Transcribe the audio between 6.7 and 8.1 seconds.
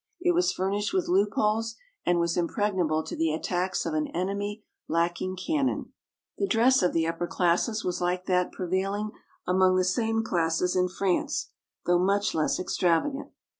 of the upper classes was